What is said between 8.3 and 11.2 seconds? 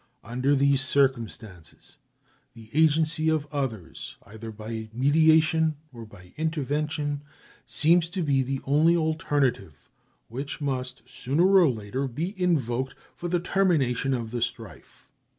the only alternative which must,